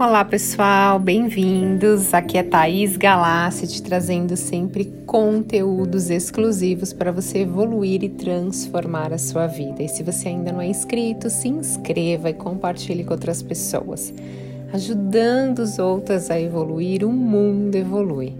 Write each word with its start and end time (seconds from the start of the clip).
Olá 0.00 0.24
pessoal, 0.24 0.96
bem-vindos. 0.96 2.14
Aqui 2.14 2.38
é 2.38 2.44
Thaís 2.44 2.96
Galassi 2.96 3.66
te 3.66 3.82
trazendo 3.82 4.36
sempre 4.36 4.84
conteúdos 5.04 6.08
exclusivos 6.08 6.92
para 6.92 7.10
você 7.10 7.38
evoluir 7.38 8.04
e 8.04 8.08
transformar 8.08 9.12
a 9.12 9.18
sua 9.18 9.48
vida. 9.48 9.82
E 9.82 9.88
se 9.88 10.04
você 10.04 10.28
ainda 10.28 10.52
não 10.52 10.60
é 10.60 10.68
inscrito, 10.68 11.28
se 11.28 11.48
inscreva 11.48 12.30
e 12.30 12.34
compartilhe 12.34 13.02
com 13.02 13.12
outras 13.12 13.42
pessoas. 13.42 14.14
Ajudando 14.72 15.58
os 15.58 15.80
outros 15.80 16.30
a 16.30 16.40
evoluir, 16.40 17.04
o 17.04 17.12
mundo 17.12 17.74
evolui. 17.74 18.36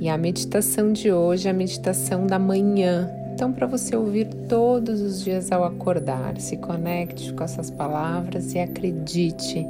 E 0.00 0.08
a 0.08 0.18
meditação 0.18 0.92
de 0.92 1.12
hoje 1.12 1.46
é 1.46 1.52
a 1.52 1.54
meditação 1.54 2.26
da 2.26 2.40
manhã. 2.40 3.08
Então, 3.32 3.52
para 3.52 3.68
você 3.68 3.94
ouvir 3.94 4.26
todos 4.48 5.00
os 5.00 5.22
dias 5.22 5.52
ao 5.52 5.62
acordar, 5.62 6.40
se 6.40 6.56
conecte 6.56 7.32
com 7.32 7.44
essas 7.44 7.70
palavras 7.70 8.52
e 8.52 8.58
acredite 8.58 9.64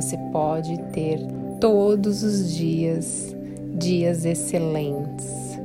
você 0.00 0.16
pode 0.30 0.78
ter 0.92 1.18
todos 1.60 2.22
os 2.22 2.54
dias 2.54 3.34
dias 3.74 4.24
excelentes. 4.24 5.58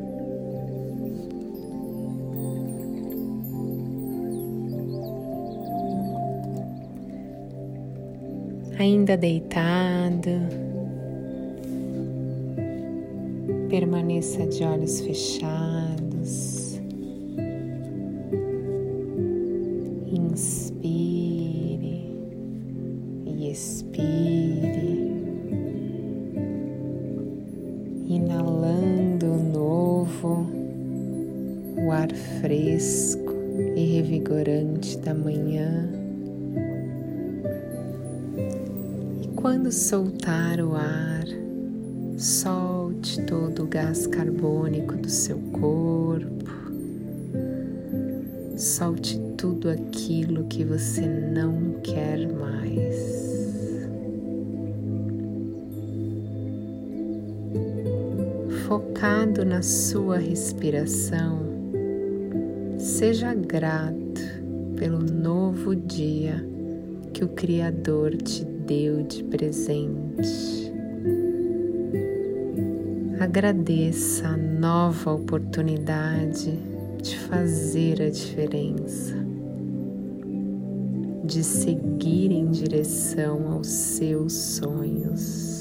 Ainda 8.80 9.16
deitado, 9.16 10.30
permaneça 13.70 14.48
de 14.48 14.64
olhos 14.64 15.00
fechados. 15.00 16.63
Ar 31.94 32.12
fresco 32.42 33.34
e 33.76 33.86
revigorante 33.86 34.98
da 34.98 35.14
manhã. 35.14 35.90
E 39.22 39.28
quando 39.36 39.72
soltar 39.72 40.60
o 40.60 40.76
ar, 40.76 41.26
solte 42.18 43.22
todo 43.22 43.64
o 43.64 43.68
gás 43.68 44.08
carbônico 44.08 44.96
do 44.98 45.10
seu 45.10 45.38
corpo. 45.54 46.52
Solte 48.58 49.20
tudo 49.38 49.70
aquilo 49.70 50.46
que 50.46 50.66
você 50.66 51.02
não 51.02 51.80
quer 51.82 52.28
mais. 52.28 53.24
focado 58.74 59.46
na 59.46 59.62
sua 59.62 60.18
respiração, 60.18 61.53
seja 62.84 63.34
grato 63.34 64.22
pelo 64.76 65.00
novo 65.00 65.74
dia 65.74 66.46
que 67.14 67.24
o 67.24 67.30
Criador 67.30 68.18
te 68.18 68.44
deu 68.44 69.04
de 69.04 69.24
presente. 69.24 70.70
Agradeça 73.22 74.28
a 74.28 74.36
nova 74.36 75.14
oportunidade 75.14 76.60
de 77.02 77.18
fazer 77.20 78.02
a 78.02 78.10
diferença, 78.10 79.16
de 81.24 81.42
seguir 81.42 82.34
em 82.34 82.52
direção 82.52 83.54
aos 83.54 83.68
seus 83.68 84.34
sonhos. 84.34 85.54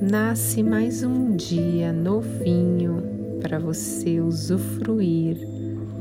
nasce 0.00 0.62
mais 0.62 1.02
um 1.02 1.36
dia 1.36 1.92
novinho 1.92 3.17
para 3.40 3.58
você 3.58 4.20
usufruir 4.20 5.36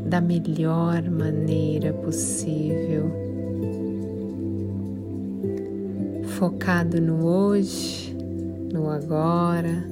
da 0.06 0.22
melhor 0.22 1.03
maneira 1.09 1.94
possível. 1.94 3.12
Focado 6.38 7.02
no 7.02 7.25
hoje, 7.25 8.16
no 8.72 8.90
agora, 8.90 9.84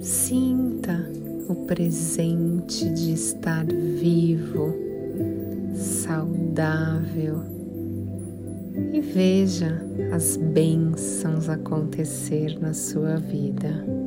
sinta 0.00 1.04
o 1.48 1.54
presente 1.66 2.88
de 2.90 3.12
estar 3.12 3.66
vivo, 3.66 4.74
saudável 5.74 7.42
e 8.92 9.00
veja 9.00 9.82
as 10.12 10.36
bênçãos 10.36 11.48
acontecer 11.48 12.58
na 12.60 12.72
sua 12.72 13.16
vida. 13.16 14.03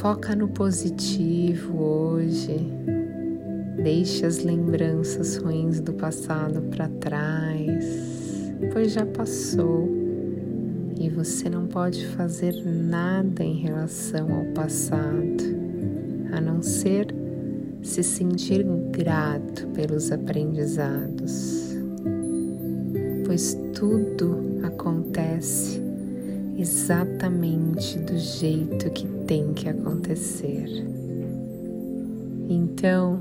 Foca 0.00 0.36
no 0.36 0.46
positivo 0.46 1.76
hoje. 1.82 2.56
Deixe 3.82 4.24
as 4.24 4.44
lembranças 4.44 5.36
ruins 5.38 5.80
do 5.80 5.92
passado 5.92 6.62
para 6.70 6.88
trás, 6.88 7.84
pois 8.72 8.92
já 8.92 9.04
passou 9.04 9.88
e 11.00 11.08
você 11.08 11.50
não 11.50 11.66
pode 11.66 12.06
fazer 12.10 12.54
nada 12.64 13.42
em 13.42 13.54
relação 13.54 14.32
ao 14.32 14.44
passado, 14.54 15.42
a 16.32 16.40
não 16.40 16.62
ser 16.62 17.12
se 17.82 18.04
sentir 18.04 18.64
grato 18.92 19.66
pelos 19.74 20.12
aprendizados, 20.12 21.76
pois 23.26 23.58
tudo 23.74 24.60
acontece 24.62 25.87
exatamente 26.58 27.98
do 28.00 28.18
jeito 28.18 28.90
que 28.90 29.06
tem 29.26 29.54
que 29.54 29.68
acontecer. 29.68 30.66
Então, 32.48 33.20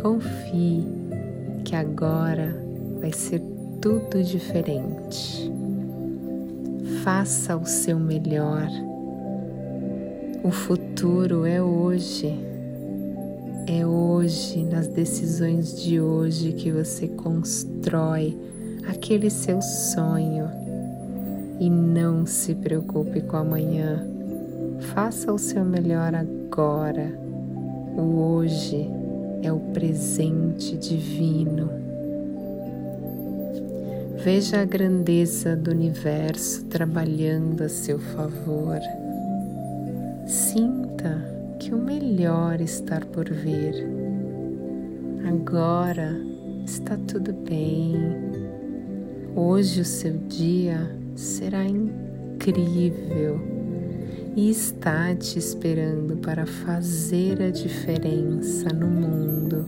confie 0.00 0.84
que 1.64 1.74
agora 1.74 2.54
vai 3.00 3.12
ser 3.12 3.40
tudo 3.80 4.22
diferente. 4.22 5.50
Faça 7.02 7.56
o 7.56 7.64
seu 7.64 7.98
melhor. 7.98 8.68
O 10.44 10.50
futuro 10.50 11.46
é 11.46 11.62
hoje. 11.62 12.38
É 13.66 13.86
hoje, 13.86 14.62
nas 14.64 14.86
decisões 14.86 15.82
de 15.82 16.00
hoje, 16.00 16.52
que 16.52 16.70
você 16.70 17.08
constrói 17.08 18.36
aquele 18.86 19.30
seu 19.30 19.62
sonho. 19.62 20.65
E 21.58 21.70
não 21.70 22.26
se 22.26 22.54
preocupe 22.54 23.20
com 23.22 23.36
amanhã. 23.36 24.06
Faça 24.94 25.32
o 25.32 25.38
seu 25.38 25.64
melhor 25.64 26.14
agora. 26.14 27.18
O 27.96 28.34
hoje 28.34 28.90
é 29.42 29.50
o 29.50 29.58
presente 29.72 30.76
divino. 30.76 31.70
Veja 34.22 34.60
a 34.60 34.64
grandeza 34.64 35.54
do 35.54 35.70
universo 35.70 36.64
trabalhando 36.64 37.62
a 37.62 37.68
seu 37.68 37.98
favor. 37.98 38.80
Sinta 40.26 41.16
que 41.60 41.72
o 41.72 41.78
melhor 41.78 42.60
está 42.60 43.00
por 43.00 43.30
vir. 43.30 43.74
Agora 45.28 46.16
está 46.64 46.98
tudo 47.06 47.32
bem. 47.32 47.94
Hoje 49.34 49.80
o 49.80 49.84
seu 49.84 50.14
dia 50.28 50.90
será 51.16 51.64
incrível 51.64 53.40
e 54.36 54.50
está 54.50 55.14
te 55.14 55.38
esperando 55.38 56.18
para 56.18 56.46
fazer 56.46 57.42
a 57.42 57.50
diferença 57.50 58.68
no 58.68 58.86
mundo 58.86 59.66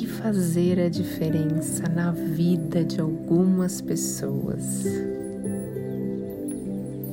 e 0.00 0.06
fazer 0.06 0.80
a 0.80 0.88
diferença 0.88 1.88
na 1.88 2.12
vida 2.12 2.84
de 2.84 3.00
algumas 3.00 3.80
pessoas. 3.80 4.86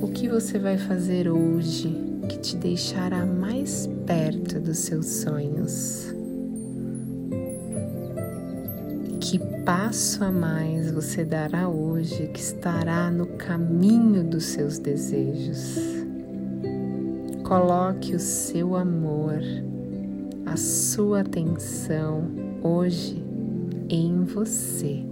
O 0.00 0.08
que 0.08 0.28
você 0.28 0.58
vai 0.58 0.78
fazer 0.78 1.28
hoje? 1.28 2.12
que 2.28 2.38
te 2.38 2.56
deixará 2.56 3.26
mais 3.26 3.88
perto 4.06 4.60
dos 4.60 4.78
seus 4.78 5.06
sonhos. 5.06 6.21
Que 9.32 9.38
passo 9.64 10.22
a 10.24 10.30
mais 10.30 10.90
você 10.90 11.24
dará 11.24 11.66
hoje 11.66 12.26
que 12.26 12.38
estará 12.38 13.10
no 13.10 13.24
caminho 13.24 14.22
dos 14.22 14.44
seus 14.44 14.78
desejos? 14.78 15.78
Coloque 17.42 18.14
o 18.14 18.20
seu 18.20 18.76
amor, 18.76 19.40
a 20.44 20.54
sua 20.58 21.22
atenção 21.22 22.30
hoje 22.62 23.24
em 23.88 24.22
você. 24.24 25.02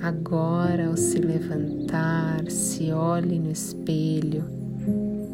Agora, 0.00 0.86
ao 0.86 0.96
se 0.96 1.18
levantar, 1.18 2.50
se 2.50 2.90
olhe 2.90 3.38
no 3.38 3.50
espelho 3.50 4.44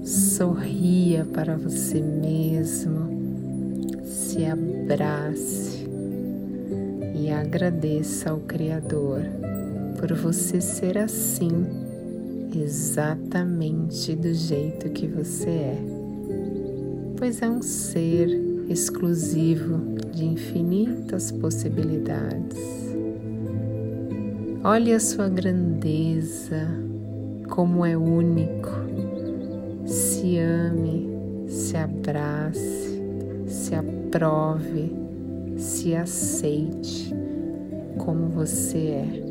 Sorria 0.02 1.24
para 1.24 1.56
você 1.56 2.00
mesmo, 2.00 3.08
se 4.02 4.44
abrace 4.44 5.89
e 7.20 7.30
agradeça 7.30 8.30
ao 8.30 8.38
Criador 8.40 9.20
por 9.98 10.14
você 10.14 10.58
ser 10.58 10.96
assim, 10.96 11.50
exatamente 12.54 14.16
do 14.16 14.32
jeito 14.32 14.88
que 14.88 15.06
você 15.06 15.50
é, 15.50 15.78
pois 17.18 17.42
é 17.42 17.48
um 17.48 17.60
ser 17.60 18.28
exclusivo 18.70 19.98
de 20.14 20.24
infinitas 20.24 21.30
possibilidades. 21.30 22.58
Olhe 24.64 24.94
a 24.94 25.00
sua 25.00 25.28
grandeza, 25.28 26.68
como 27.50 27.84
é 27.84 27.96
único. 27.96 28.70
Se 29.84 30.38
ame, 30.38 31.46
se 31.46 31.76
abrace, 31.76 33.02
se 33.46 33.74
aprove, 33.74 35.09
se 35.60 35.94
aceite 35.94 37.14
como 37.98 38.28
você 38.28 38.78
é. 38.78 39.22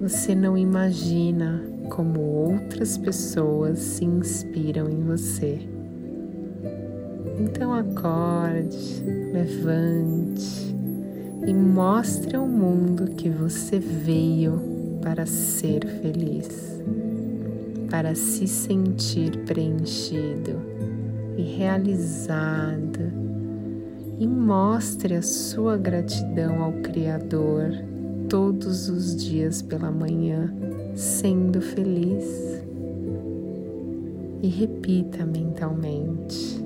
Você 0.00 0.34
não 0.34 0.56
imagina 0.56 1.62
como 1.90 2.20
outras 2.20 2.96
pessoas 2.96 3.78
se 3.78 4.04
inspiram 4.04 4.88
em 4.88 5.00
você. 5.02 5.60
Então 7.38 7.72
acorde, 7.72 9.02
levante 9.32 10.74
e 11.46 11.52
mostre 11.52 12.36
ao 12.36 12.46
mundo 12.46 13.12
que 13.12 13.28
você 13.28 13.78
veio 13.78 14.98
para 15.02 15.26
ser 15.26 15.86
feliz, 16.00 16.80
para 17.90 18.14
se 18.14 18.46
sentir 18.46 19.36
preenchido 19.44 20.60
e 21.36 21.42
realizado. 21.42 23.21
E 24.22 24.26
mostre 24.28 25.16
a 25.16 25.20
sua 25.20 25.76
gratidão 25.76 26.62
ao 26.62 26.72
Criador 26.74 27.72
todos 28.28 28.88
os 28.88 29.16
dias 29.16 29.60
pela 29.60 29.90
manhã, 29.90 30.48
sendo 30.94 31.60
feliz. 31.60 32.24
E 34.40 34.46
repita 34.46 35.26
mentalmente: 35.26 36.64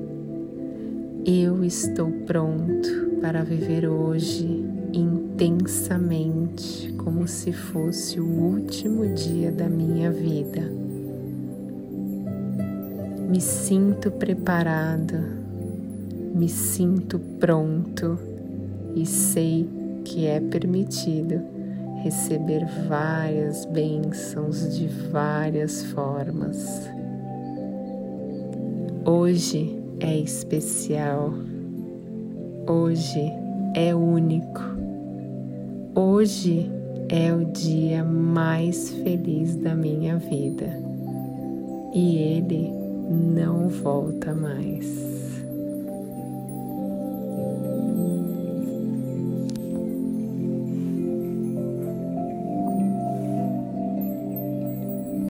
Eu 1.25 1.65
estou 1.65 2.11
pronto 2.27 2.91
para 3.23 3.43
viver 3.43 3.89
hoje 3.89 4.63
intensamente, 4.93 6.93
como 6.99 7.27
se 7.27 7.55
fosse 7.55 8.21
o 8.21 8.27
último 8.27 9.15
dia 9.15 9.51
da 9.51 9.67
minha 9.67 10.13
vida. 10.13 10.61
Me 13.31 13.41
sinto 13.41 14.11
preparado, 14.11 15.46
me 16.37 16.51
sinto 16.51 17.19
pronto 17.41 18.19
e 18.95 19.07
sei 19.07 19.67
que 20.05 20.27
é 20.27 20.39
permitido 20.39 21.41
receber 22.03 22.67
várias 22.87 23.65
bênçãos 23.65 24.77
de 24.77 24.87
várias 25.11 25.83
formas. 25.87 26.89
Hoje 29.05 29.83
é 29.99 30.19
especial 30.19 31.33
Hoje 32.69 33.33
é 33.75 33.95
único. 33.95 34.61
Hoje 35.95 36.69
é 37.09 37.33
o 37.33 37.45
dia 37.45 38.03
mais 38.03 38.91
feliz 38.91 39.55
da 39.55 39.73
minha 39.73 40.17
vida 40.17 40.77
e 41.95 42.19
ele 42.19 42.73
não 43.09 43.69
volta 43.69 44.35
mais. 44.35 45.26